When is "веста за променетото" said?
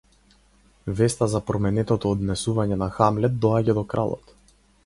1.01-2.13